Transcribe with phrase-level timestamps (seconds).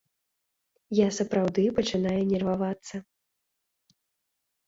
[0.99, 2.95] Я сапраўды пачынаю нервавацца.